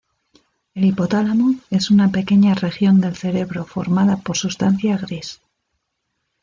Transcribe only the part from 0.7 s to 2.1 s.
El hipotálamo es una